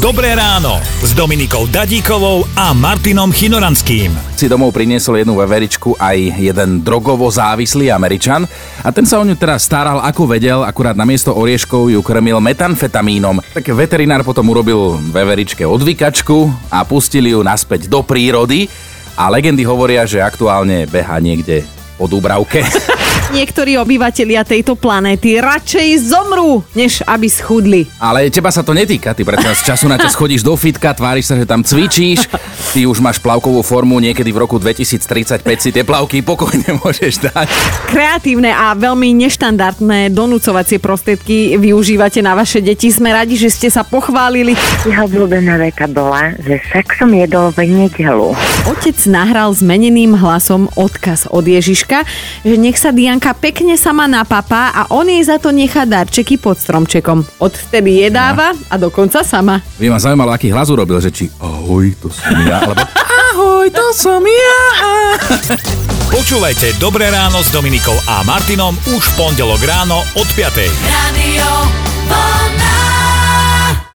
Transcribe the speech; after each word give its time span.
Dobré 0.00 0.32
ráno 0.32 0.80
s 1.04 1.12
Dominikou 1.12 1.68
Dadíkovou 1.68 2.48
a 2.56 2.72
Martinom 2.72 3.28
Chinoranským. 3.28 4.08
Si 4.32 4.48
domov 4.48 4.72
priniesol 4.72 5.20
jednu 5.20 5.36
veveričku 5.36 5.92
aj 6.00 6.40
jeden 6.40 6.80
drogovo 6.80 7.28
závislý 7.28 7.92
Američan 7.92 8.48
a 8.80 8.88
ten 8.96 9.04
sa 9.04 9.20
o 9.20 9.28
ňu 9.28 9.36
teraz 9.36 9.68
staral 9.68 10.00
ako 10.00 10.24
vedel, 10.24 10.64
akurát 10.64 10.96
na 10.96 11.04
miesto 11.04 11.36
orieškov 11.36 11.92
ju 11.92 12.00
krmil 12.00 12.40
metanfetamínom. 12.40 13.44
Tak 13.52 13.76
veterinár 13.76 14.24
potom 14.24 14.48
urobil 14.48 14.96
veveričke 15.12 15.68
odvykačku 15.68 16.48
a 16.72 16.80
pustili 16.88 17.36
ju 17.36 17.44
naspäť 17.44 17.84
do 17.84 18.00
prírody 18.00 18.72
a 19.20 19.28
legendy 19.28 19.68
hovoria, 19.68 20.08
že 20.08 20.24
aktuálne 20.24 20.88
beha 20.88 21.20
niekde 21.20 21.68
po 22.00 22.08
Dubravke. 22.08 22.64
Niektorí 23.30 23.78
obyvatelia 23.78 24.42
tejto 24.42 24.74
planéty 24.74 25.38
radšej 25.38 26.02
zomrú, 26.02 26.66
než 26.74 26.98
aby 27.06 27.30
schudli. 27.30 27.86
Ale 28.02 28.26
teba 28.26 28.50
sa 28.50 28.66
to 28.66 28.74
netýka, 28.74 29.14
ty 29.14 29.22
predsa 29.22 29.54
z 29.54 29.70
času 29.70 29.86
na 29.86 30.02
čas 30.02 30.16
chodíš 30.18 30.42
do 30.42 30.58
fitka, 30.58 30.90
tváriš 30.90 31.30
sa, 31.30 31.38
že 31.38 31.46
tam 31.46 31.62
cvičíš, 31.62 32.26
ty 32.70 32.86
už 32.86 33.02
máš 33.02 33.18
plavkovú 33.18 33.66
formu, 33.66 33.98
niekedy 33.98 34.30
v 34.30 34.46
roku 34.46 34.54
2035 34.62 35.42
si 35.58 35.70
tie 35.74 35.82
plavky 35.82 36.22
pokojne 36.22 36.70
môžeš 36.82 37.26
dať. 37.26 37.46
Kreatívne 37.90 38.54
a 38.54 38.78
veľmi 38.78 39.10
neštandardné 39.26 40.14
donúcovacie 40.14 40.78
prostriedky 40.78 41.58
využívate 41.58 42.22
na 42.22 42.38
vaše 42.38 42.62
deti. 42.62 42.94
Sme 42.94 43.10
radi, 43.10 43.34
že 43.34 43.50
ste 43.50 43.66
sa 43.74 43.82
pochválili. 43.82 44.54
Jeho 44.86 45.02
obľúbená 45.10 45.58
veka 45.58 45.90
bola, 45.90 46.30
že 46.38 46.62
sexom 46.70 47.10
jedol 47.10 47.50
v 47.50 47.66
nedelu. 47.66 48.38
Otec 48.70 48.94
nahral 49.10 49.50
zmeneným 49.50 50.14
hlasom 50.14 50.70
odkaz 50.78 51.26
od 51.26 51.42
Ježiška, 51.42 52.06
že 52.46 52.54
nech 52.54 52.78
sa 52.78 52.94
Dianka 52.94 53.34
pekne 53.34 53.74
sama 53.74 54.06
napapá 54.06 54.70
a 54.70 54.86
on 54.94 55.10
jej 55.10 55.26
za 55.26 55.42
to 55.42 55.50
nechá 55.50 55.82
darčeky 55.82 56.38
pod 56.38 56.62
stromčekom. 56.62 57.26
Odvtedy 57.42 58.06
jedáva 58.06 58.54
a 58.70 58.78
dokonca 58.78 59.26
sama. 59.26 59.58
By 59.82 59.90
ma 59.90 59.98
zaujímalo, 59.98 60.30
aký 60.30 60.54
hlas 60.54 60.70
urobil, 60.70 61.02
že 61.02 61.10
či 61.10 61.26
ahoj, 61.42 61.90
to 61.98 62.14
som 62.14 62.38
ja, 62.46 62.59
alebo 62.60 62.84
ahoj, 62.84 63.66
to 63.72 63.86
som 63.96 64.20
ja. 64.20 64.62
Počúvajte 66.10 66.76
Dobré 66.76 67.08
ráno 67.08 67.40
s 67.40 67.48
Dominikou 67.48 67.96
a 68.04 68.20
Martinom 68.26 68.76
už 68.92 69.02
v 69.02 69.12
pondelok 69.16 69.62
ráno 69.64 70.04
od 70.18 70.28
5. 70.36 70.68
Radio. 70.68 71.89